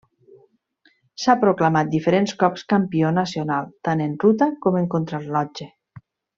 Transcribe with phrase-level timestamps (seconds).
[1.23, 5.71] S'ha proclamat diferents cops campió nacional tant en ruta com en contrarellotge.